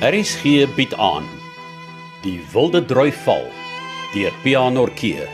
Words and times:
RSG 0.00 0.64
bied 0.72 0.94
aan 0.96 1.26
Die 2.24 2.38
Wilde 2.52 2.80
Droi 2.88 3.10
Val 3.12 3.42
deur 4.14 4.32
Pianorkee 4.40 5.26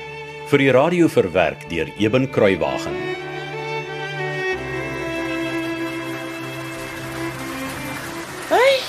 vir 0.50 0.58
die 0.58 0.72
radio 0.74 1.06
verwerk 1.06 1.68
deur 1.70 1.92
Eben 2.02 2.26
Kruiwagen. 2.34 2.96
Hey, 8.50 8.82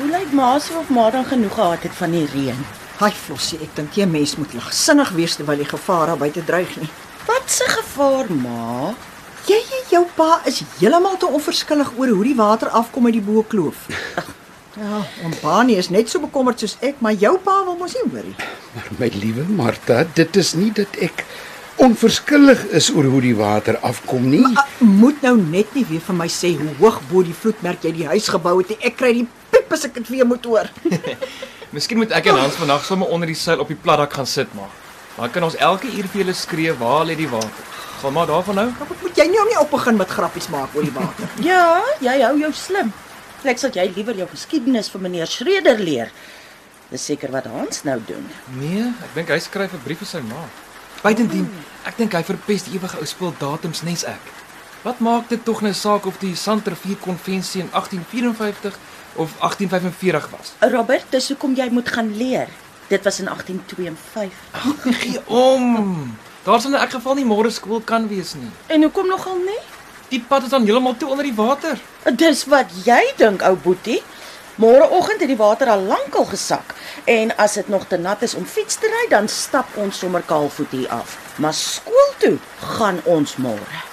hoe 0.00 0.10
lyk 0.10 0.34
ma 0.34 0.58
se 0.58 0.74
of 0.82 0.90
ma 0.90 1.06
dan 1.14 1.30
genoeg 1.30 1.54
gehad 1.54 1.86
het 1.86 1.96
van 2.02 2.18
die 2.18 2.26
reën? 2.34 2.66
Haai 2.98 3.14
Flossie, 3.14 3.62
ek 3.62 3.78
dink 3.78 3.94
jy 3.94 4.10
mens 4.10 4.34
moet 4.42 4.58
lagsinnig 4.58 5.14
wees 5.14 5.38
terwyl 5.38 5.62
die 5.62 5.70
gevaar 5.70 6.10
daar 6.10 6.22
buite 6.26 6.42
dreig 6.50 6.74
nie. 6.82 6.90
Wat 7.30 7.46
se 7.46 7.70
gevaar, 7.78 8.26
ma? 8.42 8.90
Jy 9.46 9.62
en 9.62 9.88
jou 9.94 10.04
pa 10.18 10.32
is 10.50 10.64
heeltemal 10.80 11.14
te 11.14 11.30
onverskillig 11.30 11.94
oor 11.94 12.18
hoe 12.18 12.30
die 12.32 12.38
water 12.46 12.74
afkom 12.74 13.06
uit 13.06 13.20
die 13.22 13.28
boekloof. 13.30 13.86
Ja, 14.72 15.02
en 15.22 15.34
Bani 15.42 15.74
is 15.76 15.90
net 15.92 16.08
so 16.08 16.22
bekommerd 16.22 16.62
soos 16.62 16.78
ek, 16.80 17.00
maar 17.04 17.12
jou 17.20 17.34
pa 17.44 17.58
wil 17.66 17.76
mos 17.76 17.92
nie 17.98 18.04
hoor 18.08 18.24
nie. 18.24 18.36
Maar 18.72 18.86
my 18.98 19.08
liewe 19.20 19.44
Martha, 19.52 19.98
dit 20.16 20.38
is 20.40 20.54
nie 20.56 20.70
dat 20.72 20.96
ek 21.04 21.24
onverskillig 21.82 22.62
is 22.78 22.88
oor 22.94 23.04
hoe 23.12 23.20
die 23.24 23.34
water 23.36 23.76
afkom 23.84 24.30
nie. 24.32 24.40
Maar 24.46 24.70
uh, 24.80 24.88
moet 24.88 25.20
nou 25.26 25.34
net 25.40 25.74
nie 25.76 25.84
weer 25.90 26.00
vir 26.06 26.16
my 26.16 26.28
sê 26.32 26.54
hoe 26.56 26.70
hoog 26.80 27.02
bo 27.10 27.24
die 27.26 27.36
vloedmerk 27.36 27.84
jy 27.84 27.92
die 27.98 28.08
huis 28.14 28.30
gebou 28.32 28.54
het 28.62 28.72
nie. 28.72 28.78
Ek 28.88 28.96
kry 28.96 29.12
die 29.20 29.26
piep 29.52 29.76
as 29.76 29.84
ek 29.88 29.98
dit 30.00 30.08
weer 30.14 30.28
moet 30.28 30.48
hoor. 30.48 30.72
Miskien 31.76 32.00
moet 32.00 32.16
ek 32.16 32.32
en 32.32 32.40
Hans 32.40 32.56
vandag 32.60 32.88
sommer 32.88 33.12
onder 33.12 33.28
die 33.28 33.36
seil 33.36 33.60
op 33.60 33.68
die 33.72 33.78
platdak 33.78 34.16
gaan 34.16 34.28
sit 34.28 34.56
maar. 34.56 34.72
Dan 35.18 35.32
kan 35.36 35.44
ons 35.44 35.56
elke 35.60 35.90
uur 35.92 36.08
vir 36.08 36.24
julle 36.24 36.36
skree 36.36 36.72
waar 36.80 37.04
lê 37.08 37.16
die 37.20 37.28
water. 37.28 37.68
Gaan 38.00 38.16
maar 38.16 38.32
daarvan 38.32 38.62
nou. 38.62 38.68
Wat 38.80 39.00
moet 39.04 39.20
jy 39.20 39.28
nou 39.36 39.44
nie 39.52 39.60
op 39.60 39.68
begin 39.70 40.00
met 40.00 40.10
grappies 40.16 40.48
maak 40.52 40.72
oor 40.76 40.88
die 40.88 40.96
water? 40.96 41.28
Ja, 41.50 41.82
jy 42.00 42.16
hou 42.24 42.36
jou 42.40 42.52
slim. 42.56 42.92
Ek 43.44 43.58
sal 43.58 43.72
jy 43.74 43.88
liewer 43.96 44.14
jou 44.14 44.28
geskiedenis 44.30 44.88
vir 44.92 45.00
meneer 45.02 45.26
Schreder 45.26 45.78
leer. 45.78 46.12
Dis 46.92 47.04
seker 47.08 47.32
wat 47.34 47.48
Hans 47.50 47.82
nou 47.88 47.96
doen. 48.06 48.28
Nee, 48.60 48.84
ek 49.02 49.14
dink 49.16 49.32
hy 49.32 49.38
skryf 49.42 49.72
'n 49.74 49.82
brief 49.84 49.98
vir 49.98 50.06
sy 50.06 50.20
ma. 50.20 50.44
Buitendien, 51.02 51.48
ek 51.84 51.96
dink 51.96 52.12
hy 52.14 52.22
verpes 52.22 52.62
die 52.62 52.76
ewige 52.78 52.98
ou 53.00 53.04
spul 53.04 53.34
datums 53.38 53.82
nes 53.82 54.04
ek. 54.04 54.20
Wat 54.84 55.00
maak 55.00 55.28
dit 55.28 55.44
tog 55.44 55.62
nou 55.62 55.72
saak 55.72 56.06
of 56.06 56.18
die 56.18 56.34
Santervier 56.36 56.96
konvensie 56.96 57.62
in 57.62 57.70
1854 57.72 58.78
of 59.16 59.34
1845 59.40 60.30
was? 60.30 60.54
Robert, 60.60 61.06
dis 61.10 61.28
hoekom 61.28 61.54
jy 61.54 61.68
moet 61.70 61.88
gaan 61.88 62.16
leer. 62.16 62.48
Dit 62.88 63.04
was 63.04 63.20
in 63.20 63.28
1852. 63.28 64.30
Gee 65.02 65.20
om. 65.26 66.16
Daar 66.44 66.60
sal 66.60 66.74
in 66.74 66.78
elk 66.78 66.90
geval 66.90 67.14
nie 67.14 67.24
môre 67.24 67.50
skool 67.50 67.80
kan 67.80 68.08
wees 68.08 68.34
nie. 68.34 68.50
En 68.66 68.82
hoekom 68.82 69.06
nogal 69.06 69.38
nie? 69.38 69.60
Die 70.12 70.20
pad 70.28 70.44
is 70.44 70.50
dan 70.52 70.66
heeltemal 70.68 70.96
toe 71.00 71.08
onder 71.08 71.24
die 71.24 71.34
water. 71.34 71.78
Dis 72.20 72.44
wat 72.52 72.72
jy 72.84 73.00
dink, 73.16 73.40
ou 73.48 73.54
boetie. 73.56 74.02
Môreoggend 74.60 75.22
het 75.24 75.30
die 75.30 75.38
water 75.40 75.70
al 75.72 75.86
lankal 75.88 76.26
gesak 76.28 76.74
en 77.08 77.32
as 77.40 77.56
dit 77.56 77.70
nog 77.72 77.86
te 77.88 77.96
nat 77.96 78.20
is 78.22 78.34
om 78.36 78.44
fiets 78.44 78.76
te 78.76 78.90
ry, 78.92 79.06
dan 79.08 79.28
stap 79.28 79.72
ons 79.80 80.02
sommer 80.04 80.20
kaalvoet 80.28 80.76
hier 80.76 80.92
af. 80.92 81.16
Maar 81.40 81.56
skool 81.56 82.12
toe 82.20 82.36
gaan 82.76 83.00
ons 83.08 83.38
môre. 83.40 83.91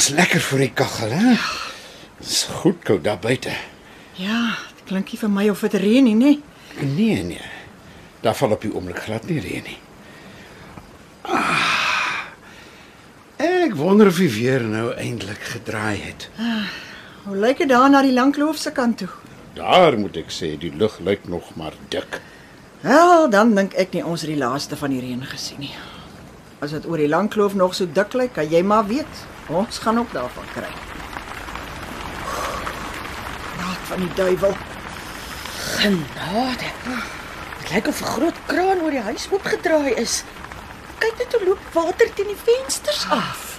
Is 0.00 0.06
lekker 0.16 0.40
vir 0.40 0.62
die 0.64 0.72
kaggel, 0.72 1.10
hè? 1.12 1.32
Dis 2.24 2.46
goed 2.62 2.78
koud 2.88 3.02
daar 3.04 3.18
buite. 3.20 3.52
Ja, 4.16 4.54
dit 4.78 4.86
klink 4.88 5.10
nie 5.12 5.18
vir 5.20 5.32
my 5.34 5.44
of 5.52 5.60
dit 5.66 5.76
reën 5.82 6.06
nie, 6.08 6.14
nê? 6.16 6.30
Nee, 6.80 7.18
nee. 7.26 7.50
Daar 8.24 8.38
val 8.38 8.54
op 8.56 8.64
die 8.64 8.72
oomblik 8.72 9.02
glad 9.04 9.28
nie 9.28 9.42
reën 9.44 9.68
nie. 9.68 9.76
Ah, 11.28 12.32
ek 13.44 13.76
wonder 13.76 14.08
of 14.08 14.22
die 14.22 14.30
weer 14.32 14.64
nou 14.64 14.86
eintlik 14.94 15.44
gedraai 15.52 16.00
het. 16.06 16.30
Hoe 17.26 17.36
lyk 17.36 17.60
dit 17.60 17.68
daar 17.68 17.92
na 17.92 18.00
die 18.00 18.16
Lankloof 18.16 18.56
se 18.56 18.72
kant 18.72 19.02
toe? 19.04 19.12
Daar 19.60 20.00
moet 20.00 20.16
ek 20.24 20.32
sê 20.32 20.54
die 20.56 20.72
lug 20.80 20.96
lyk 21.04 21.28
nog 21.28 21.52
maar 21.60 21.76
dik. 21.92 22.22
Wel, 22.88 23.28
dan 23.28 23.52
dink 23.52 23.76
ek 23.76 23.92
nie 23.92 24.06
ons 24.06 24.24
het 24.24 24.32
die 24.32 24.40
laaste 24.40 24.80
van 24.80 24.96
die 24.96 25.04
reën 25.04 25.28
gesien 25.36 25.60
nie. 25.68 25.74
As 26.60 26.74
dit 26.76 26.86
oor 26.86 27.00
die 27.00 27.08
Langkloof 27.08 27.54
nog 27.56 27.74
so 27.74 27.88
dik 27.88 28.12
lyk, 28.12 28.34
kan 28.36 28.48
jy 28.48 28.60
maar 28.62 28.84
weet, 28.86 29.20
ons 29.48 29.78
gaan 29.80 29.98
ook 29.98 30.12
daarvan 30.12 30.48
kry. 30.52 30.72
Raad 33.60 33.86
van 33.88 34.04
die 34.04 34.12
duiwel. 34.14 34.56
Genade. 35.80 36.68
Dit 37.60 37.72
lyk 37.72 37.88
of 37.88 38.00
'n 38.00 38.12
groot 38.12 38.38
kraan 38.46 38.82
oor 38.84 38.90
die 38.90 39.06
huis 39.08 39.28
opgedraai 39.30 39.94
is. 39.94 40.24
Kyk 40.98 41.16
net 41.18 41.32
hoe 41.32 41.44
loop 41.44 41.64
water 41.72 42.12
teen 42.14 42.26
die 42.26 42.42
vensters 42.44 43.06
af. 43.08 43.58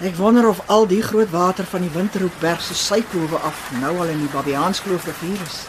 Ek 0.00 0.16
wonder 0.16 0.48
of 0.48 0.60
al 0.66 0.86
die 0.86 1.02
groot 1.02 1.30
water 1.30 1.64
van 1.64 1.80
die 1.80 1.94
Winterhoekberg 1.94 2.62
se 2.62 2.74
syklowe 2.74 3.36
af 3.36 3.70
nou 3.80 3.98
al 3.98 4.10
in 4.10 4.18
die 4.18 4.32
Babiaanskloof 4.32 5.04
rivier 5.04 5.40
is. 5.46 5.66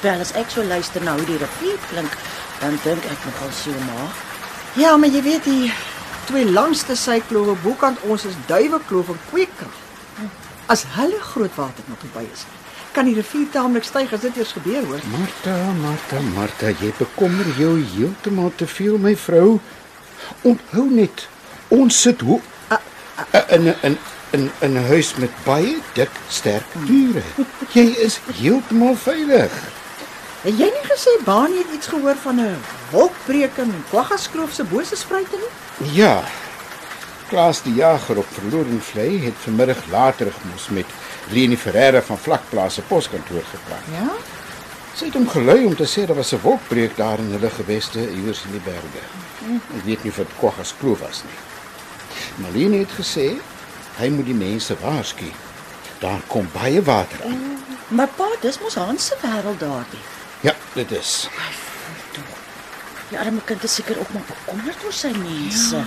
Wel 0.00 0.20
as 0.20 0.32
ek 0.32 0.50
so 0.50 0.64
luister 0.64 1.02
na 1.02 1.12
hoe 1.12 1.26
die 1.26 1.36
rivier 1.36 1.78
klink, 1.90 2.16
dan 2.60 2.78
dink 2.82 3.04
ek 3.04 3.24
nogal 3.24 3.52
so 3.52 3.70
maar. 3.70 4.33
Ja, 4.74 4.96
maar 4.96 5.08
jy 5.08 5.20
weet 5.22 5.44
die 5.46 5.72
twee 6.26 6.50
langste 6.50 6.96
syklowe 6.98 7.52
bokant 7.62 8.00
ons 8.10 8.24
is 8.26 8.34
Duiwekloof 8.48 9.12
en 9.12 9.18
Kweekkrag. 9.28 9.76
As 10.66 10.82
hulle 10.96 11.20
groot 11.22 11.54
water 11.54 11.84
nog 11.86 12.02
by 12.14 12.24
is, 12.26 12.42
kan 12.96 13.06
die 13.06 13.14
rivier 13.14 13.46
taamlik 13.54 13.86
styg 13.86 14.10
as 14.16 14.24
dit 14.24 14.40
eers 14.40 14.54
gebeur 14.56 14.82
hoor. 14.88 15.04
Martha, 15.12 15.54
Martha, 15.78 16.22
Martha, 16.34 16.72
jy 16.82 16.90
bekommer 16.98 17.52
jou 17.58 17.76
heeltemal 17.92 18.50
te 18.58 18.66
veel, 18.66 18.98
my 18.98 19.14
vrou. 19.14 19.60
Onthou 20.42 20.88
net, 20.90 21.28
ons 21.68 22.00
sit 22.02 22.26
hoe 22.26 22.40
in 23.54 23.70
'n 23.70 23.76
in 23.86 23.98
in 24.32 24.50
in 24.58 24.74
'n 24.74 24.86
huis 24.90 25.14
met 25.22 25.30
baie 25.44 25.78
dik, 25.94 26.10
sterk 26.28 26.66
mure. 26.74 27.22
Jy 27.78 27.86
is 28.08 28.18
heeltemal 28.40 28.96
veilig. 28.96 29.54
Het 30.44 30.58
jy 30.60 30.66
nie 30.68 30.84
gesê 30.84 31.12
Bani 31.24 31.56
het 31.56 31.70
iets 31.72 31.86
gehoor 31.88 32.18
van 32.20 32.40
'n 32.40 32.56
wolkbreek 32.90 33.56
in 33.56 33.84
Kwaggaskloof 33.88 34.52
se 34.52 34.64
bose 34.64 34.96
spruite 34.96 35.36
nie? 35.36 35.92
Ja. 35.92 36.24
Klaas 37.28 37.62
die 37.62 37.74
jager 37.74 38.18
op 38.18 38.26
Verlorenvlei 38.32 39.24
het 39.24 39.34
vanmiddag 39.38 39.86
later 39.90 40.32
gemoes 40.40 40.68
met 40.68 40.84
Leni 41.30 41.56
Ferreira 41.56 42.02
van 42.02 42.18
Vlakplaas 42.18 42.74
se 42.74 42.82
poskantoor 42.82 43.42
gepraat. 43.42 43.86
Ja. 43.92 44.12
Sy 44.94 45.04
het 45.04 45.14
hom 45.14 45.28
gelei 45.28 45.64
om 45.64 45.76
te 45.76 45.86
sê 45.86 46.06
daar 46.06 46.16
was 46.16 46.32
'n 46.32 46.40
wolkbreek 46.42 46.96
daar 46.96 47.18
in 47.18 47.32
hulle 47.32 47.50
geweste 47.50 48.10
iewers 48.10 48.44
in 48.44 48.50
die 48.50 48.64
berge. 48.64 49.02
Ek 49.76 49.84
weet 49.84 50.02
nie 50.02 50.10
of 50.10 50.16
dit 50.16 50.38
Kwaggas 50.38 50.74
kloof 50.78 50.98
was 50.98 51.22
nie. 51.24 51.38
Malene 52.36 52.76
het 52.76 52.92
gesê 52.92 53.40
hy 53.96 54.08
moet 54.08 54.26
die 54.26 54.34
mense 54.34 54.76
waarsku. 54.80 55.32
Daar 55.98 56.20
kom 56.26 56.48
baie 56.52 56.82
water 56.82 57.24
aan. 57.24 57.58
Maar 57.88 58.08
pa, 58.16 58.28
dis 58.40 58.60
mos 58.60 58.74
Hans 58.74 59.06
se 59.06 59.16
wêreld 59.20 59.58
daardie. 59.58 60.04
Dit 60.74 60.90
is. 60.90 61.28
Die 63.10 63.18
arme 63.18 63.40
kind 63.46 63.62
is 63.62 63.74
seker 63.74 63.98
ook 64.00 64.10
maar 64.12 64.26
bekommerd 64.26 64.84
oor 64.84 64.92
sy 64.92 65.12
mense. 65.14 65.76
Ja. 65.76 65.84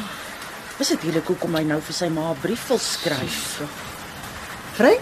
Is 0.78 0.92
dit 0.94 1.08
hierdie 1.08 1.24
hoekom 1.25 1.56
hy 1.58 1.64
nou 1.68 1.80
vir 1.81 1.96
sy 1.98 2.08
ma 2.14 2.31
'n 2.31 2.42
brief 2.42 2.68
wil 2.70 2.80
skryf? 2.80 3.62
Frank? 4.78 5.02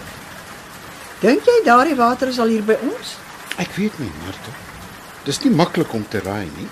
Dink 1.20 1.46
jy 1.46 1.58
daardie 1.66 1.96
water 1.96 2.28
is 2.28 2.40
al 2.40 2.48
hier 2.48 2.64
by 2.64 2.78
ons? 2.82 3.16
Ek 3.58 3.76
weet 3.76 4.00
nie, 4.00 4.12
Martha. 4.24 4.52
Dis 5.26 5.42
nie 5.44 5.52
maklik 5.52 5.94
om 5.94 6.08
te 6.08 6.20
raai 6.20 6.50
nie. 6.58 6.68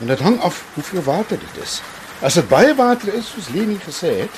En 0.00 0.06
dit 0.06 0.20
hang 0.20 0.40
af 0.40 0.64
hoeveel 0.74 1.02
water 1.02 1.38
dit 1.38 1.62
is. 1.62 1.80
As 2.20 2.34
dit 2.34 2.48
baie 2.48 2.74
water 2.74 3.14
is, 3.14 3.28
soos 3.28 3.48
Leni 3.48 3.78
gesê 3.78 4.12
het, 4.20 4.30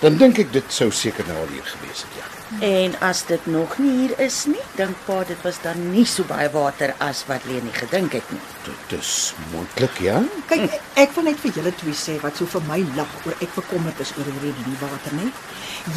dan 0.00 0.16
dink 0.20 0.38
ek 0.38 0.52
dit 0.52 0.72
sou 0.72 0.90
seker 0.92 1.26
nou 1.26 1.38
al 1.44 1.52
hier 1.54 1.68
gewees 1.74 2.04
het, 2.04 2.16
ja. 2.20 2.26
En 2.62 2.92
as 3.02 3.24
dit 3.26 3.46
nog 3.50 3.72
nie 3.82 3.90
hier 3.90 4.12
is 4.22 4.44
nie, 4.46 4.62
dink 4.78 4.94
pa 5.06 5.22
dit 5.26 5.40
was 5.42 5.56
dan 5.64 5.80
nie 5.90 6.04
so 6.06 6.22
baie 6.28 6.46
water 6.54 6.92
as 7.02 7.24
wat 7.26 7.44
Leni 7.48 7.72
gedink 7.74 8.14
het 8.14 8.28
nie. 8.30 8.40
Dit 8.68 8.98
is 9.00 9.34
moontlik, 9.50 9.98
ja. 10.04 10.20
Kyk, 10.46 10.68
ek, 10.68 10.86
ek 11.06 11.16
wil 11.16 11.26
net 11.26 11.42
vir 11.42 11.58
julle 11.58 11.72
twee 11.80 11.96
sê 11.98 12.14
wat 12.22 12.38
so 12.38 12.46
vir 12.54 12.62
my 12.68 12.78
lag 12.98 13.12
oor 13.26 13.34
ek 13.40 13.56
bekommerd 13.56 14.00
is 14.04 14.14
oor 14.14 14.30
hierdie 14.30 14.54
die 14.68 14.78
water, 14.84 15.16
né? 15.18 15.32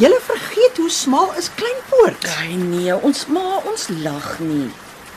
Julle 0.02 0.18
vergeet 0.26 0.82
hoe 0.82 0.90
smal 0.90 1.30
is 1.38 1.52
Kleinpoort. 1.60 2.26
Ai 2.40 2.58
nee, 2.58 2.94
ons 2.96 3.26
ma, 3.30 3.60
ons 3.70 3.86
lag 4.02 4.32
nie. 4.42 4.70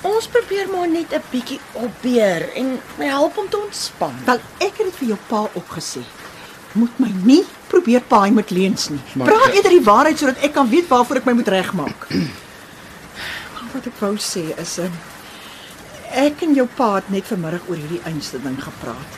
Ons 0.03 0.27
probeer 0.27 0.67
maar 0.69 0.87
net 0.91 1.13
'n 1.15 1.23
bietjie 1.31 1.59
opbeer 1.73 2.49
en 2.59 2.79
help 2.99 3.37
om 3.37 3.49
te 3.49 3.57
ontspan. 3.57 4.13
Wel, 4.25 4.41
ek 4.59 4.77
het 4.77 4.85
dit 4.85 4.95
vir 5.01 5.07
jou 5.07 5.19
pa 5.27 5.47
opgesê. 5.55 6.03
Moet 6.73 6.99
my 6.99 7.11
nie 7.23 7.45
probeer 7.73 8.03
paai 8.07 8.31
met 8.31 8.51
leuns 8.53 8.89
nie. 8.93 9.01
Maar- 9.17 9.31
Praat 9.31 9.55
eerder 9.57 9.73
die 9.73 9.83
waarheid 9.87 10.19
sodat 10.21 10.43
ek 10.45 10.53
kan 10.53 10.69
weet 10.69 10.87
waarvoor 10.91 11.21
ek 11.21 11.25
my 11.29 11.33
moet 11.39 11.47
regmaak. 11.57 12.07
Maar 13.53 13.71
wat 13.73 13.89
ek 13.89 13.99
wou 14.03 14.13
sê 14.21 14.45
is 14.61 14.77
'n 14.79 14.91
ek 16.13 16.43
en 16.45 16.53
jou 16.53 16.67
pa 16.77 16.95
het 16.95 17.09
net 17.09 17.25
vanmiddag 17.25 17.65
oor 17.69 17.75
hierdie 17.79 18.01
einste 18.05 18.37
ding 18.41 18.57
gepraat. 18.61 19.11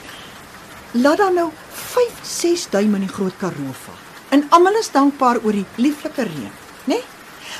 Laat 0.95 1.17
dan 1.17 1.33
nou 1.35 1.49
5, 1.73 2.19
6 2.23 2.69
duim 2.71 2.95
in 2.95 3.01
die 3.03 3.11
groot 3.11 3.35
Karoo 3.37 3.73
val. 3.83 3.99
En 4.31 4.45
almal 4.49 4.79
is 4.79 4.91
dankbaar 4.91 5.41
oor 5.43 5.51
die 5.51 5.65
lieflike 5.75 6.23
reën, 6.23 6.51
né? 6.87 6.95
Nee? 6.95 7.03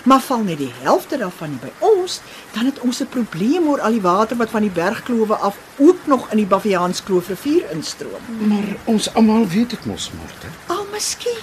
Maar 0.04 0.22
val 0.22 0.44
net 0.44 0.58
die 0.58 0.74
helfte 0.82 1.18
daarvan 1.18 1.50
nie 1.50 1.60
by 1.60 1.72
ons, 1.80 2.20
dan 2.54 2.66
het 2.66 2.80
ons 2.80 3.00
'n 3.02 3.08
probleem 3.08 3.68
oor 3.68 3.82
al 3.82 3.92
die 3.92 4.02
water 4.02 4.38
wat 4.38 4.50
van 4.50 4.62
die 4.62 4.72
bergklowe 4.72 5.36
af 5.36 5.58
ook 5.78 6.06
nog 6.06 6.32
in 6.32 6.38
die 6.38 6.46
Baviaanskloof 6.46 7.28
rivier 7.28 7.72
instroom. 7.72 8.24
Maar 8.48 8.76
ons 8.84 9.14
almal 9.14 9.48
weet 9.48 9.70
dit 9.70 9.86
mos, 9.86 10.12
Martha. 10.12 10.48
Al 10.68 10.80
oh, 10.80 10.92
miskien. 10.92 11.38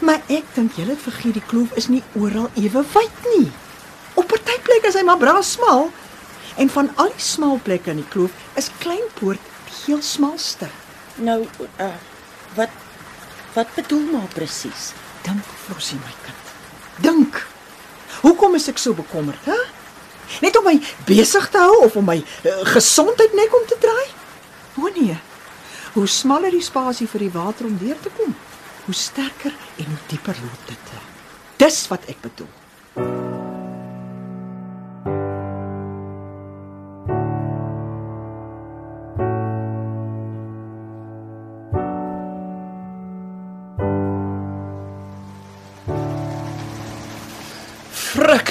Maar 0.00 0.20
ek 0.26 0.44
dink 0.54 0.72
julle 0.72 0.90
het 0.90 1.02
vergeet 1.02 1.34
die 1.34 1.46
kloof 1.46 1.72
is 1.72 1.88
nie 1.88 2.02
oral 2.12 2.50
ewe 2.54 2.84
wyd 2.92 3.16
nie. 3.36 3.50
Op 4.14 4.26
party 4.26 4.56
plekke 4.62 4.88
is 4.88 4.94
hy 4.94 5.02
maar 5.02 5.18
braa 5.18 5.42
smal. 5.42 5.90
En 6.56 6.70
van 6.70 6.90
al 6.96 7.12
die 7.14 7.24
smal 7.24 7.60
plekke 7.62 7.90
in 7.90 8.02
die 8.02 8.08
kloof 8.08 8.30
is 8.54 8.70
Kleinpoort 8.78 9.40
die 9.68 9.76
heel 9.84 10.02
smalste. 10.02 10.68
Nou, 11.14 11.44
uh, 11.80 11.92
wat 12.54 12.68
wat 13.54 13.74
bedoel 13.74 14.04
maar 14.12 14.28
presies? 14.34 14.92
Dink, 15.26 15.44
Flossie 15.66 15.98
my 15.98 16.12
kind. 16.24 16.52
Dink. 17.02 17.49
Hoekom 18.20 18.54
is 18.58 18.68
ek 18.68 18.80
so 18.80 18.96
bekommerd, 18.96 19.44
hè? 19.48 19.58
Net 20.40 20.56
om 20.60 20.66
my 20.68 20.76
besig 21.08 21.48
te 21.50 21.58
hou 21.58 21.80
of 21.86 21.96
om 21.98 22.06
my 22.06 22.18
uh, 22.20 22.58
gesondheid 22.74 23.34
nek 23.34 23.54
om 23.56 23.66
te 23.66 23.78
draai? 23.82 24.08
O 24.78 24.92
nee. 24.94 25.16
Hoe 25.96 26.06
smaller 26.06 26.54
die 26.54 26.62
spasie 26.62 27.08
vir 27.10 27.26
die 27.26 27.32
water 27.34 27.66
om 27.66 27.78
deur 27.80 27.98
te 28.00 28.12
kom, 28.14 28.36
hoe 28.86 28.94
sterker 28.94 29.56
en 29.76 29.90
hoe 29.90 30.02
dieper 30.12 30.38
loop 30.44 30.70
dit. 30.70 30.94
Dis 31.60 31.82
wat 31.90 32.06
ek 32.08 32.22
bedoel. 32.22 33.19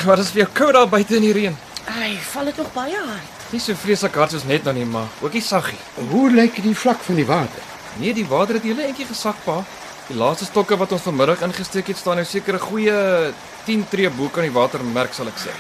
Wat 0.10 0.18
is 0.18 0.32
vir 0.34 0.42
jou 0.42 0.52
koud 0.58 0.74
daar 0.74 0.88
buite 0.90 1.20
in 1.20 1.22
die 1.22 1.34
reën? 1.36 1.58
Ai, 1.86 2.16
val 2.32 2.48
dit 2.50 2.58
nog 2.58 2.70
baie 2.74 2.98
hard. 2.98 3.42
Nie 3.54 3.60
so 3.62 3.78
vreeslik 3.78 4.16
hard 4.18 4.34
soos 4.34 4.46
net 4.50 4.66
nou 4.66 4.74
nie, 4.74 4.86
maar 4.90 5.06
ook 5.22 5.36
nie 5.38 5.44
saggie. 5.46 5.78
Hoe 6.10 6.32
lyk 6.34 6.58
die 6.66 6.74
vlak 6.74 7.04
van 7.06 7.20
die 7.20 7.26
water? 7.30 7.68
Nee, 8.02 8.16
die 8.18 8.26
water 8.26 8.58
het 8.58 8.66
hele 8.66 8.88
entjie 8.88 9.06
gesak, 9.06 9.38
pa. 9.46 9.60
Die 10.08 10.18
laaste 10.18 10.48
stokke 10.50 10.80
wat 10.82 10.96
ons 10.98 11.06
vanmiddag 11.06 11.46
ingesteek 11.46 11.94
het, 11.94 12.02
staan 12.02 12.18
nou 12.18 12.26
seker 12.26 12.58
'n 12.58 12.66
goeie 12.66 12.98
10 13.70 13.86
tree 13.90 14.10
bo 14.10 14.34
kan 14.34 14.50
die 14.50 14.58
water 14.58 14.82
merk, 14.84 15.14
sal 15.14 15.28
ek 15.28 15.38
sê. 15.38 15.54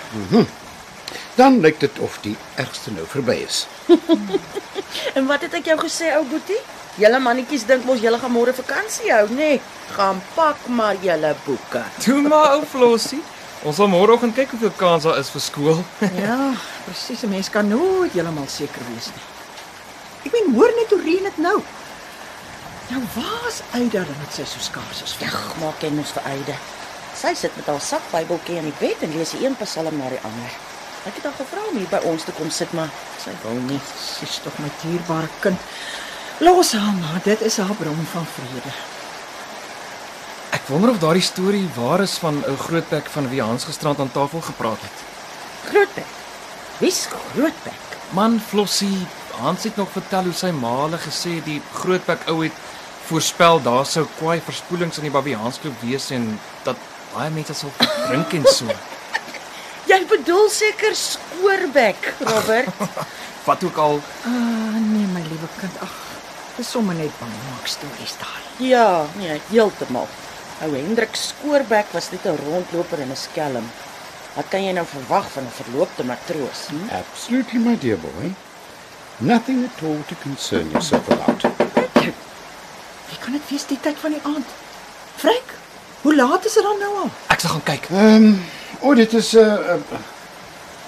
Dan 1.37 1.61
lyk 1.61 1.79
dit 1.79 1.99
of 1.99 2.17
die 2.21 2.37
ergste 2.55 2.91
nou 2.91 3.05
verby 3.05 3.45
is. 3.45 3.67
En 5.17 5.27
wat 5.27 5.41
het 5.41 5.53
ek 5.53 5.65
jou 5.65 5.77
gesê, 5.77 6.15
ou 6.17 6.25
Boetie? 6.25 6.61
Julle 6.97 7.19
mannetjies 7.19 7.65
dink 7.65 7.85
mos 7.85 8.01
julle 8.01 8.17
gaan 8.17 8.31
môre 8.31 8.53
vakansie 8.53 9.13
hou, 9.13 9.27
nê? 9.29 9.35
Nee, 9.35 9.61
gaan 9.93 10.21
pak 10.35 10.67
maar 10.67 10.95
julle 11.01 11.35
boeke. 11.45 11.83
Toe 12.01 12.21
maar 12.21 12.55
ou 12.55 12.65
Flossie. 12.65 13.21
Ons 13.67 13.75
sal 13.75 13.89
môreoggend 13.91 14.37
kyk 14.37 14.53
hoeveel 14.55 14.71
kans 14.79 15.03
daar 15.03 15.17
is 15.19 15.29
vir 15.33 15.43
skool. 15.43 15.81
Ja, 16.23 16.53
presies. 16.85 17.23
'n 17.23 17.29
Mens 17.29 17.49
kan 17.51 17.67
nooit 17.67 18.13
heeltemal 18.15 18.47
seker 18.47 18.83
wees 18.93 19.11
nie. 19.11 19.25
Ek 20.27 20.31
meen, 20.31 20.53
hoor 20.55 20.71
net 20.77 20.91
hoe 20.95 21.01
reën 21.03 21.23
dit 21.27 21.37
nou. 21.43 21.57
Nou 22.89 23.01
waar's 23.15 23.59
Aida 23.75 24.03
dan 24.07 24.19
met 24.19 24.33
sy 24.33 24.45
so 24.47 24.59
skaars 24.63 25.03
is? 25.03 25.15
Ag, 25.27 25.55
maak 25.59 25.79
ken 25.83 25.95
mos 25.95 26.13
vir 26.15 26.23
Eide. 26.31 26.55
Sy 27.19 27.33
sit 27.35 27.55
met 27.59 27.67
haar 27.67 27.83
sak 27.83 28.05
Bybeltjie 28.13 28.57
in 28.61 28.69
die 28.69 28.77
bed 28.79 29.03
en 29.03 29.11
lees 29.17 29.35
die 29.35 29.43
een 29.45 29.55
Psalm 29.59 29.97
na 29.99 30.07
die 30.09 30.21
ander. 30.23 30.55
Ek 31.07 31.19
het 31.19 31.27
haar 31.27 31.35
gevra 31.35 31.65
om 31.69 31.77
hier 31.77 31.91
by 31.91 31.99
ons 32.07 32.23
te 32.23 32.31
kom 32.39 32.49
sit, 32.49 32.71
maar 32.73 32.89
sy 33.19 33.35
wou 33.43 33.57
nie. 33.67 33.79
Sy's 33.99 34.39
tog 34.43 34.55
my 34.63 34.71
dierbare 34.81 35.27
kind. 35.43 35.59
Los 36.39 36.71
haar 36.79 36.95
maar, 36.95 37.19
dit 37.27 37.41
is 37.41 37.59
haar 37.59 37.75
bron 37.75 38.07
van 38.13 38.27
vrede. 38.37 38.71
Wonder 40.69 40.89
of 40.93 40.99
daardie 41.01 41.21
storie 41.25 41.67
waar 41.75 42.01
is 42.05 42.17
van 42.21 42.43
ou 42.45 42.55
Grootbek 42.57 43.07
van 43.09 43.29
wie 43.29 43.41
Hans 43.41 43.63
gisterand 43.65 43.99
aan 43.99 44.11
tafel 44.11 44.41
gepraat 44.41 44.81
het. 44.81 44.97
Grootbek. 45.69 46.11
Wie's 46.77 47.07
Grootbek? 47.09 47.95
Man 48.13 48.39
Flossie, 48.47 49.07
Hans 49.39 49.63
het 49.63 49.75
nog 49.79 49.89
vertel 49.91 50.23
hoe 50.29 50.33
sy 50.35 50.51
ma 50.53 50.73
hulle 50.83 50.99
gesê 51.01 51.39
die 51.45 51.57
Grootbek 51.73 52.27
ou 52.29 52.43
het 52.43 52.53
voorspel 53.09 53.61
daar 53.65 53.85
sou 53.89 54.05
kwaai 54.19 54.37
verspoelings 54.45 54.99
in 55.01 55.07
die 55.07 55.13
Babiaanskloof 55.15 55.81
wees 55.81 56.11
en 56.13 56.27
dat 56.67 56.77
baie 57.15 57.31
mense 57.33 57.55
sal 57.57 57.73
drink 58.05 58.35
en 58.37 58.45
so. 58.53 58.69
Jy 59.89 60.03
bedoel 60.11 60.49
seker 60.53 60.93
Skoorbek, 60.95 62.11
Robert. 62.21 62.69
Wat 63.49 63.63
ook 63.65 63.77
al, 63.81 63.97
Ah, 64.29 64.77
nee 64.77 65.07
my 65.09 65.23
liewe 65.25 65.49
kind. 65.57 65.79
Ag, 65.81 65.95
dis 66.59 66.69
sommer 66.69 66.93
net 66.99 67.15
bang 67.17 67.33
maak 67.49 67.65
stories 67.67 68.13
daar. 68.21 68.41
ja, 68.61 69.05
nee, 69.17 69.41
heeltemal. 69.49 70.05
Ou 70.61 70.73
Hendrik 70.75 71.15
Skoorbek 71.15 71.93
was 71.95 72.11
net 72.11 72.25
'n 72.25 72.37
rondloper 72.45 72.99
en 72.99 73.11
'n 73.11 73.15
skelm. 73.15 73.65
Wat 74.35 74.47
kan 74.49 74.63
jy 74.63 74.71
nou 74.71 74.85
verwag 74.85 75.31
van 75.31 75.43
'n 75.43 75.55
verloopte 75.61 76.03
matroos? 76.03 76.67
Hm? 76.67 76.89
Absolutely, 77.01 77.59
my 77.59 77.77
dear 77.77 77.97
boy. 77.97 78.33
Nothing 79.17 79.65
at 79.65 79.83
all 79.83 80.03
to 80.07 80.15
concern 80.21 80.69
yourself 80.71 81.09
about. 81.09 81.41
Wie 83.09 83.17
kan 83.19 83.31
dit 83.31 83.41
wees 83.49 83.65
die 83.65 83.79
tyd 83.79 83.97
van 83.99 84.11
die 84.11 84.21
aand? 84.23 84.47
Frank, 85.15 85.49
hoe 86.01 86.15
laat 86.15 86.45
is 86.45 86.53
dit 86.53 86.63
dan 86.63 86.79
nou 86.79 86.95
al? 86.97 87.09
ek 87.27 87.39
sal 87.39 87.49
gaan 87.49 87.63
kyk. 87.63 87.89
Ehm, 87.89 88.15
um, 88.15 88.45
oh, 88.79 88.95
dit 88.95 89.13
is 89.13 89.33
uh, 89.33 89.41
uh 89.43 89.99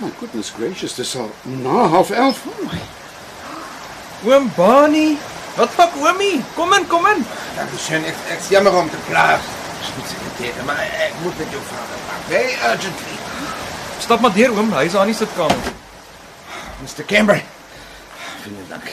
My 0.02 0.10
goodness 0.20 0.50
gracious, 0.50 0.96
dis 0.96 1.16
al 1.16 1.30
na 1.44 1.88
half 1.88 2.10
11. 2.10 2.40
Oh 2.50 2.66
my. 2.66 2.80
Oom 4.26 4.52
Bani, 4.56 5.18
wat 5.56 5.78
maak 5.78 5.94
oomie? 6.02 6.42
Kom 6.56 6.74
in, 6.74 6.88
kom 6.88 7.06
in. 7.06 7.22
Dankeschön. 7.56 8.06
Ek 8.10 8.18
ek's 8.34 8.50
jammer 8.50 8.74
om 8.82 8.90
te 8.90 8.98
pla. 9.06 9.38
Spoedsekretäre, 9.90 10.64
maar 10.66 10.82
ek 11.08 11.14
moet 11.24 11.38
met 11.38 11.50
jou 11.50 11.62
vader 11.70 12.02
praat. 12.06 12.28
Very 12.28 12.54
urgently. 12.72 13.16
Stap 14.00 14.20
maar 14.22 14.34
deur 14.34 14.58
oom, 14.58 14.74
hy's 14.74 14.96
aan 14.96 15.10
die 15.12 15.16
sitkamer. 15.16 15.72
Mr. 16.82 17.06
Campbell. 17.06 17.44
Vielen 18.42 18.66
Dank. 18.70 18.92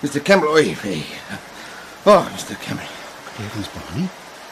Mr. 0.00 0.22
Campbell, 0.22 0.48
oei, 0.48 0.76
hey. 0.80 1.04
Oh, 2.02 2.24
Mr. 2.34 2.56
Campbell. 2.66 2.88
Heavens, 3.36 3.68
Barney. 3.74 4.08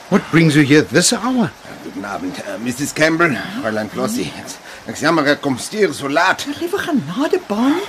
What 0.08 0.22
brings 0.30 0.54
you 0.54 0.62
here 0.62 0.82
this 0.82 1.12
hour? 1.12 1.50
Guten 1.82 2.04
Abend, 2.04 2.38
uh, 2.46 2.58
Mrs. 2.58 2.94
Campbell, 2.94 3.34
Fräulein 3.62 3.88
Flossie. 3.90 4.30
Ek's 4.38 4.58
ek's 4.86 5.02
jammer 5.02 5.26
ek 5.32 5.40
kom 5.42 5.58
stuur 5.58 5.94
so 5.94 6.06
laat. 6.10 6.46
Liewe 6.60 6.78
genade 6.78 7.40
baan. 7.48 7.80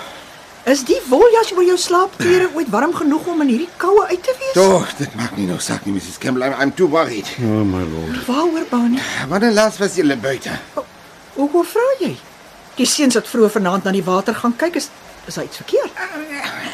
Is 0.68 0.82
die 0.84 0.98
woljas 1.08 1.54
oor 1.56 1.64
jou 1.64 1.78
slaapklere 1.80 2.50
ooit 2.52 2.68
warm 2.74 2.92
genoeg 2.92 3.28
om 3.32 3.44
in 3.46 3.52
hierdie 3.54 3.70
koue 3.80 4.02
uit 4.10 4.20
te 4.24 4.34
wees? 4.36 4.56
Doch, 4.58 4.90
dit 5.00 5.14
maak 5.16 5.38
nie 5.40 5.46
nou 5.48 5.62
saak 5.64 5.86
nie, 5.88 5.94
Mrs. 5.96 6.18
Campbell. 6.20 6.44
I'm, 6.44 6.56
I'm 6.60 6.74
too 6.76 6.90
worried. 6.92 7.30
Oh 7.40 7.64
my 7.64 7.86
lord. 7.88 8.18
Waaroor 8.28 8.66
baan? 8.68 8.98
Wanneer 9.32 9.56
laas 9.56 9.78
was 9.80 9.96
julle 9.96 10.18
buite? 10.20 10.58
Hoe 11.38 11.48
hoe 11.54 11.64
vra 11.70 11.86
jy? 12.02 12.12
Die 12.76 12.90
seuns 12.90 13.16
wat 13.16 13.32
vroeër 13.32 13.56
vanaand 13.56 13.88
na 13.88 13.96
die 13.96 14.04
water 14.04 14.36
gaan 14.36 14.58
kyk 14.60 14.82
is 14.82 14.90
is 15.28 15.40
daar 15.40 15.48
iets 15.48 15.64
verkeerd? 15.64 16.04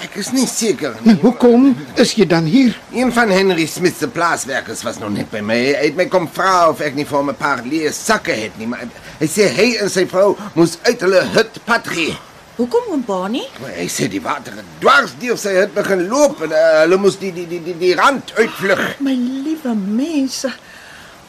Ek 0.07 0.17
is 0.21 0.33
nie 0.33 0.47
seker 0.49 0.97
nie. 1.05 1.15
Hoekom 1.21 1.69
is 2.01 2.17
jy 2.17 2.25
dan 2.33 2.49
hier? 2.49 2.73
Een 2.97 3.13
van 3.13 3.29
Henry 3.33 3.69
Smith 3.69 4.01
se 4.01 4.09
plaaswerkers 4.09 4.81
was 4.85 4.97
nog 5.01 5.13
net 5.13 5.29
by 5.29 5.45
my. 5.45 5.61
Hy 5.69 5.87
het 5.91 6.01
my 6.01 6.09
kom 6.09 6.25
vra 6.33 6.67
of 6.73 6.81
ek 6.81 6.97
nie 6.97 7.05
vir 7.05 7.21
hom 7.21 7.29
'n 7.29 7.37
paar 7.37 7.61
leë 7.61 7.93
sakke 7.93 8.33
het 8.41 8.57
nie, 8.57 8.73
maar 8.73 8.89
hy 9.21 9.29
sê 9.29 9.53
hy 9.53 9.73
en 9.85 9.89
sy 9.89 10.09
vrou 10.09 10.33
moes 10.57 10.79
uit 10.81 11.01
hulle 11.01 11.27
hut 11.37 11.65
pad 11.65 11.93
gee. 11.93 12.17
Hoekom 12.53 12.91
oom 12.93 13.01
Bani? 13.01 13.41
Hy 13.65 13.87
sê 13.89 14.05
die 14.13 14.21
water 14.21 14.53
het 14.59 14.73
dwars 14.81 15.15
deur 15.17 15.39
sy 15.41 15.55
hut 15.55 15.71
begin 15.73 16.03
loop 16.11 16.43
en 16.45 16.51
uh, 16.53 16.59
hulle 16.83 16.99
moes 17.01 17.15
die 17.17 17.31
die 17.33 17.47
die 17.49 17.57
die, 17.65 17.73
die 17.79 17.95
rand 17.97 18.29
uitvlug. 18.37 18.83
My 19.01 19.15
liewe 19.17 19.73
mense. 19.73 20.51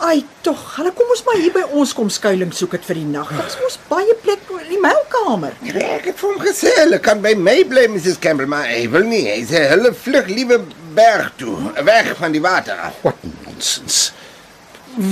Ai 0.05 0.19
tog, 0.45 0.61
hulle 0.75 0.93
kom 0.93 1.15
ons 1.15 1.23
maar 1.25 1.39
hier 1.41 1.55
by 1.55 1.63
ons 1.81 1.95
kom 1.97 2.11
skuilings 2.13 2.61
soek 2.61 2.77
dit 2.77 2.85
vir 2.91 3.01
die 3.01 3.07
nag. 3.15 3.33
Daar's 3.39 3.57
mos 3.63 3.79
baie 3.89 4.19
plek 4.21 4.53
in 4.59 4.69
die 4.75 4.83
melkkamer. 4.85 5.57
Ek 5.73 6.11
het 6.11 6.21
vir 6.21 6.29
hom 6.29 6.45
gesê 6.45 6.75
hulle 6.83 7.01
kan 7.01 7.25
by 7.25 7.33
my 7.41 7.57
bly, 7.73 7.87
Mrs. 7.95 8.21
Campbell, 8.21 8.51
maar 8.51 8.69
hy 8.69 8.85
wil 8.93 9.09
nie. 9.09 9.25
Hy 9.31 9.41
sê 9.49 9.65
hulle 9.73 9.95
vlug 9.97 10.29
liewe 10.29 10.61
berg 10.99 11.33
toe, 11.41 11.57
weg 11.89 12.13
van 12.21 12.37
die 12.37 12.45
water 12.45 12.85
af. 12.91 13.01
What 13.07 13.25
nonsense. 13.31 14.13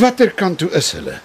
Watter 0.03 0.37
kant 0.37 0.61
toe 0.61 0.69
is 0.77 0.93
hulle? 0.99 1.23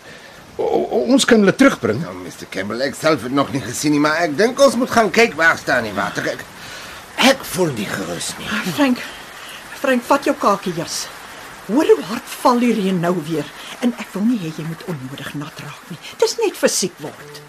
O, 0.57 0.65
ons 1.13 1.25
kan 1.25 1.39
hulle 1.43 1.53
terugbring. 1.55 1.99
Nou, 2.01 2.15
Mr. 2.23 2.47
Campbell, 2.49 2.81
ek 2.87 2.97
self 2.97 3.27
het 3.27 3.35
nog 3.35 3.51
nie 3.53 3.61
gesien 3.61 3.93
nie, 3.93 4.01
maar 4.01 4.23
ek 4.25 4.33
dink 4.39 4.59
ons 4.63 4.77
moet 4.81 4.91
gaan 4.91 5.11
kyk 5.13 5.37
waar 5.37 5.59
staan 5.61 5.85
die 5.85 5.93
water. 5.97 6.25
Ek, 6.33 6.41
ek 7.29 7.45
voel 7.53 7.75
nie 7.77 7.85
gerus 7.89 8.33
nie. 8.39 8.49
Frank. 8.73 9.03
Frank, 9.77 10.03
vat 10.09 10.25
jou 10.25 10.33
kakies. 10.41 11.05
Hoor 11.67 11.89
hoe 11.93 12.03
hard 12.09 12.29
val 12.41 12.61
die 12.63 12.71
reën 12.73 12.99
nou 13.03 13.13
weer 13.27 13.45
en 13.83 13.91
ek 13.99 14.13
wil 14.15 14.23
nie 14.23 14.39
hê 14.41 14.53
jy 14.55 14.63
moet 14.65 14.85
onnodig 14.87 15.33
nat 15.35 15.61
raak 15.65 15.89
nie. 15.91 15.99
Dis 16.21 16.37
net 16.39 16.55
fisiek 16.57 16.95
word. 17.03 17.41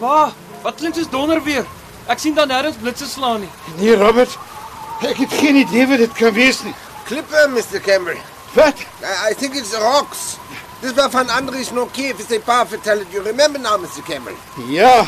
Pa, 0.00 0.32
wat 0.64 0.80
klink 0.80 0.96
soos 0.96 1.10
donder 1.12 1.42
weer? 1.44 1.66
Ek 2.10 2.18
sien 2.18 2.34
dan 2.34 2.48
nêrens 2.48 2.78
blitse 2.80 3.06
slaan 3.06 3.44
nie. 3.44 3.50
Nee, 3.76 3.96
Robert. 4.00 4.32
Ek 5.04 5.16
het 5.20 5.32
geen 5.40 5.60
idee 5.60 5.86
wat 5.88 6.00
dit 6.02 6.14
kan 6.16 6.32
wees 6.36 6.62
nie. 6.64 6.74
Klippe, 7.08 7.46
Mr. 7.52 7.80
Campbell. 7.84 8.18
Wat? 8.54 8.80
I, 9.04 9.30
I 9.30 9.34
think 9.34 9.54
it's 9.54 9.74
rocks. 9.76 10.38
Dis 10.80 10.96
was 10.96 11.12
van 11.12 11.28
Andries 11.28 11.70
Norkier 11.76 12.16
vir 12.16 12.26
sy 12.26 12.40
pa 12.40 12.62
vertel 12.66 13.04
het. 13.04 13.12
You 13.12 13.22
remember 13.24 13.60
now, 13.60 13.76
Mr. 13.80 14.00
Campbell? 14.06 14.36
Ja. 14.72 15.04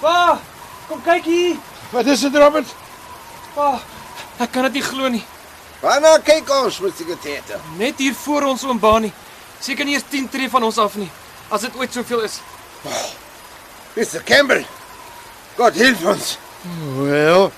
Pa, 0.00 0.38
kom 0.86 1.02
kyk 1.02 1.26
hier. 1.26 1.58
Wat 1.90 2.06
is 2.06 2.22
dit, 2.22 2.38
Robert? 2.38 2.70
Pa, 3.54 3.74
ek 4.38 4.54
kan 4.54 4.68
dit 4.68 4.78
nie 4.78 4.86
glo 4.86 5.10
nie. 5.10 5.24
Waarna 5.82 6.16
kyk 6.24 6.50
ons, 6.62 6.78
Mr. 6.80 7.10
Getete? 7.10 7.58
Net 7.82 7.98
hier 7.98 8.14
voor 8.22 8.46
ons 8.54 8.64
oom 8.64 8.78
Bani. 8.78 9.10
Seker 9.60 9.88
nie 9.88 9.98
eens 9.98 10.06
10 10.10 10.30
tree 10.30 10.50
van 10.52 10.62
ons 10.66 10.78
af 10.78 10.94
nie. 11.00 11.10
As 11.50 11.66
dit 11.66 11.78
ooit 11.78 11.92
soveel 11.92 12.26
is. 12.26 12.40
Mr. 13.96 14.20
Campbell. 14.24 14.64
God 15.56 15.74
help 15.74 16.04
ons. 16.04 16.36
Wel, 16.98 17.50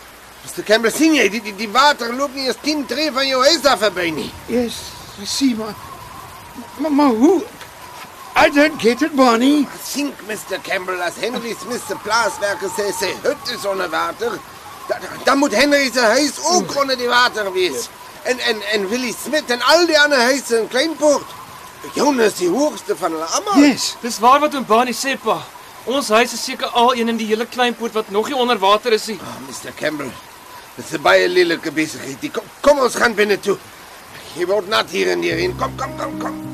Mr. 0.44 0.62
Campbell, 0.64 0.92
sien 0.94 1.14
jy, 1.16 1.28
die, 1.32 1.40
die, 1.42 1.54
die 1.56 1.68
water 1.72 2.12
loop 2.14 2.34
nie 2.36 2.46
eens 2.46 2.58
10 2.62 2.84
tree 2.86 3.10
van 3.12 3.26
jou 3.26 3.40
huis 3.42 3.64
af 3.66 3.80
verby 3.82 4.10
nie. 4.14 4.30
yes, 4.46 4.76
I 5.20 5.26
see 5.26 5.54
maar. 5.58 5.74
Maar, 6.78 6.92
maar 6.92 7.14
hoe? 7.18 7.42
I 8.38 8.50
don't 8.54 8.78
get 8.80 9.02
it, 9.02 9.16
Bonnie. 9.16 9.66
Sink, 9.82 10.14
Mr. 10.28 10.60
Campbell, 10.62 11.00
as 11.02 11.16
Henry 11.18 11.56
Smith 11.58 11.82
se 11.88 11.96
plaaswerker 12.04 12.70
sê 12.70 12.92
sy 12.94 13.10
hut 13.24 13.50
is 13.54 13.64
onder 13.66 13.88
water, 13.90 14.36
da- 14.88 14.98
da- 15.02 15.16
dan 15.24 15.38
moet 15.38 15.54
Henry 15.58 15.90
se 15.92 16.00
huis 16.00 16.38
ook 16.44 16.76
onder 16.78 16.96
die 16.96 17.08
water 17.10 17.50
wees. 17.52 17.88
En 18.22 18.38
en 18.38 18.62
en 18.72 18.88
Willie 18.88 19.14
Smith 19.24 19.50
en 19.50 19.62
al 19.62 19.86
die 19.86 19.98
ander 19.98 20.18
huise 20.20 20.58
in 20.60 20.68
Kleinpoort. 20.68 21.26
Jonas 21.94 22.34
die 22.38 22.48
hoogste 22.50 22.96
van 22.96 23.12
hulle 23.12 23.24
almal. 23.24 23.58
Yes. 23.64 23.96
Dis 24.02 24.18
waar 24.18 24.40
wat 24.40 24.54
oom 24.54 24.64
Bani 24.66 24.92
sê, 24.94 25.16
pa. 25.22 25.40
Ons 25.88 26.10
huis 26.12 26.32
is 26.36 26.42
seker 26.44 26.68
al 26.76 26.92
een 26.98 27.08
in 27.08 27.16
die 27.16 27.26
hele 27.30 27.46
kleinpoort 27.48 27.94
wat 27.96 28.10
nog 28.12 28.28
nie 28.28 28.36
onder 28.36 28.58
water 28.60 28.92
is 28.92 29.06
nie. 29.08 29.16
Oh, 29.16 29.38
Mr. 29.46 29.72
Campbell, 29.78 30.10
dit 30.76 30.84
is 30.84 31.00
baie 31.00 31.28
lelike 31.28 31.72
besigheid. 31.72 32.28
Kom, 32.32 32.52
kom 32.60 32.84
ons 32.84 33.00
gaan 33.00 33.16
binne 33.16 33.40
toe. 33.40 33.56
Jy 34.36 34.50
word 34.52 34.68
nat 34.68 34.92
hier 34.92 35.14
in 35.16 35.24
hierin. 35.24 35.56
Kom, 35.56 35.72
kom, 35.80 35.96
kom, 35.96 36.20
kom. 36.20 36.47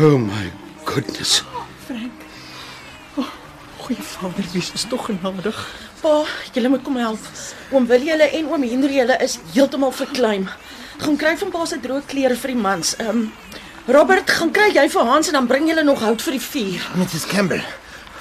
Oh 0.00 0.18
my 0.18 0.50
goodness. 0.84 1.44
Goeie 3.78 4.02
Vader, 4.02 4.44
wees 4.52 4.70
ons 4.72 4.86
tog 4.88 5.04
genadig. 5.06 5.58
Pa, 6.00 6.24
julle 6.52 6.68
moet 6.72 6.82
kom 6.82 6.96
help. 6.98 7.28
Oom 7.70 7.86
Willie 7.86 8.10
hulle 8.10 8.26
en 8.38 8.48
oom 8.50 8.64
Henry 8.66 8.98
hulle 8.98 9.18
is 9.22 9.36
heeltemal 9.52 9.92
verkleim. 9.94 10.48
Gaan 10.98 11.18
kry 11.20 11.36
van 11.38 11.52
pa 11.54 11.62
se 11.68 11.78
droë 11.84 12.02
klere 12.10 12.34
vir 12.40 12.54
die 12.54 12.58
mans. 12.64 12.96
Ehm 12.98 13.22
um, 13.22 13.24
Robert, 13.86 14.30
gaan 14.34 14.50
kry 14.56 14.70
jy 14.72 14.88
vir 14.90 15.06
Hans 15.06 15.30
en 15.30 15.38
dan 15.38 15.46
bring 15.46 15.68
julle 15.68 15.84
nog 15.86 16.02
hout 16.02 16.22
vir 16.26 16.38
die 16.38 16.42
vuur. 16.42 16.90
Mrs. 16.98 17.26
Campbell, 17.30 17.62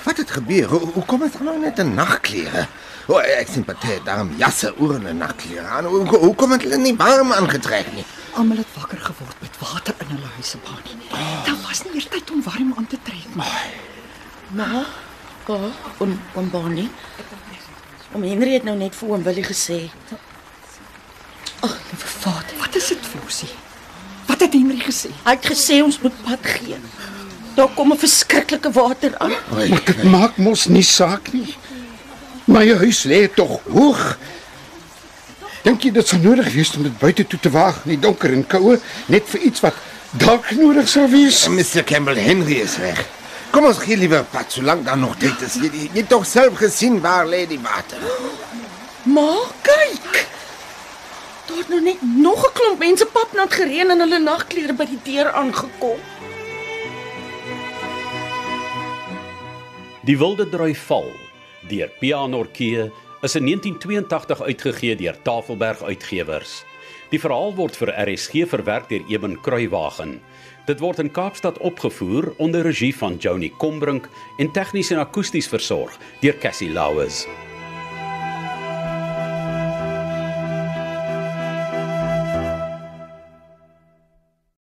wat 0.03 0.19
het 0.21 0.33
gebeur? 0.35 0.67
Hoe, 0.75 0.81
hoe 0.93 1.05
kom 1.09 1.25
dit 1.25 1.39
nou 1.41 1.55
net 1.57 1.79
in 1.79 1.95
nagklere? 1.97 2.67
O, 3.07 3.17
ek 3.17 3.49
sien 3.51 3.65
party 3.67 3.97
daarom 4.05 4.29
jasse 4.37 4.69
en 4.77 5.17
nagklere 5.17 5.65
aan. 5.65 5.87
Hoe, 5.89 6.05
hoe, 6.07 6.19
hoe 6.27 6.35
kom 6.35 6.53
dit 6.53 6.67
hulle 6.67 6.77
nie 6.77 6.93
warm 6.99 7.33
aangetrek 7.33 7.89
nie? 7.95 8.05
Almal 8.33 8.57
het 8.57 8.67
wakker 8.73 8.97
geword 8.97 9.35
met 9.39 9.57
water 9.59 9.93
in 9.99 10.15
hulle 10.15 10.29
huise 10.35 10.57
baan. 10.57 10.81
Daar 11.45 11.52
was 11.73 11.81
nie 11.87 11.95
eers 11.97 12.09
tyd 12.13 12.29
om 12.29 12.41
warm 12.45 12.73
aan 12.77 12.85
te 12.85 12.97
trek 13.01 13.29
nie. 13.33 13.51
Ma, 14.53 14.83
pa, 15.47 15.55
oom 16.03 16.11
oom 16.37 16.49
Bonnie. 16.53 16.89
Oom 18.13 18.25
Henry 18.27 18.59
het 18.59 18.67
nou 18.67 18.75
net 18.77 18.93
vir 18.93 19.13
oom 19.15 19.23
Willie 19.25 19.45
gesê. 19.47 19.79
Ag, 21.65 21.73
liewe 21.89 22.11
Vader. 22.11 22.59
Wat 22.59 22.77
is 22.77 22.91
dit, 22.93 23.07
Flosie? 23.13 23.49
Wat 24.27 24.43
het 24.45 24.53
Henry 24.53 24.77
gesê? 24.85 25.09
Hy 25.23 25.33
het 25.33 25.47
gesê 25.49 25.79
ons 25.81 25.97
moet 26.03 26.19
pad 26.27 26.45
gee. 26.59 26.77
Daar 27.57 27.73
kom 27.73 27.93
'n 27.93 27.97
verskriklike 28.03 28.71
water 28.71 29.17
aan. 29.17 29.33
Oei, 29.53 29.69
Maar 29.69 29.85
dit 29.85 30.03
maak 30.03 30.37
mos 30.37 30.67
nie 30.67 30.85
saak 30.85 31.33
nie. 31.33 31.55
My 32.45 32.67
huis 32.67 33.03
lê 33.03 33.33
tog 33.33 33.61
hoog. 33.65 34.17
Dink 35.63 35.81
jy 35.81 35.91
dit 35.91 36.07
sou 36.07 36.21
nodig 36.21 36.53
wees 36.53 36.75
om 36.75 36.83
dit 36.83 36.97
buite 36.99 37.27
toe 37.27 37.39
te 37.39 37.49
waag 37.49 37.81
in 37.85 37.95
die 37.95 37.99
donker 37.99 38.33
en 38.33 38.47
koue 38.47 38.79
net 39.07 39.23
vir 39.25 39.41
iets 39.41 39.59
wat 39.59 39.73
dalk 40.21 40.51
nodig 40.57 40.87
sou 40.89 41.07
wees? 41.09 41.47
Mr. 41.49 41.83
Campbell, 41.83 42.17
Henry 42.17 42.59
is 42.61 42.77
weg. 42.77 43.01
Kom 43.53 43.67
ons 43.69 43.79
gee 43.81 43.97
liewer 43.97 44.25
pad 44.33 44.51
solank 44.51 44.85
daar 44.85 44.97
nog 44.97 45.15
tyd 45.21 45.41
is. 45.45 45.59
Jy, 45.61 45.69
jy, 45.73 45.89
het 45.99 46.09
tog 46.09 46.25
self 46.25 46.57
gesien 46.61 46.99
waar 47.01 47.27
lê 47.29 47.43
die 47.49 47.59
water. 47.61 48.01
Maar 49.05 49.51
kyk. 49.65 50.23
Daar 51.47 51.59
het 51.59 51.69
nou 51.69 51.81
net 51.81 52.01
nog 52.01 52.41
'n 52.47 52.53
klomp 52.53 52.79
mense 52.79 53.05
pap 53.05 53.33
nat 53.33 53.53
gereën 53.53 53.89
en 53.89 53.99
hulle 53.99 54.19
nagklere 54.19 54.73
by 54.73 54.85
die 54.85 54.99
deur 55.03 55.31
aangekom. 55.31 55.99
Die 60.03 60.17
Wilde 60.17 60.49
Drui 60.49 60.75
Val 60.75 61.11
deur 61.67 61.89
P.A. 61.99 62.27
Norkee 62.27 62.91
is 63.21 63.35
in 63.35 63.45
1982 63.45 64.41
uitgegee 64.41 64.95
deur 64.95 65.21
Tafelberg 65.21 65.81
Uitgewers. 65.83 66.63
Die 67.13 67.19
verhaal 67.21 67.51
word 67.53 67.75
vir 67.77 67.91
RSG 67.93 68.47
verwerk 68.49 68.87
deur 68.89 69.03
Eben 69.05 69.35
Kruiwagen. 69.45 70.15
Dit 70.65 70.79
word 70.81 70.97
in 71.03 71.11
Kaapstad 71.13 71.59
opgevoer 71.61 72.31
onder 72.41 72.65
regie 72.65 72.95
van 72.97 73.19
Joni 73.21 73.51
Combrink 73.61 74.09
en 74.41 74.49
tegnies 74.51 74.89
en 74.89 75.03
akoesties 75.03 75.51
versorg 75.51 75.93
deur 76.23 76.39
Cassie 76.41 76.71
Lauers. 76.73 77.27